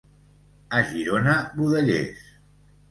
A 0.79 0.81
Girona, 0.93 1.37
budellers. 1.61 2.27